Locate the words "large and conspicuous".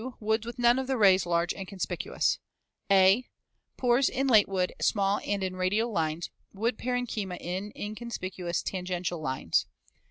1.27-2.39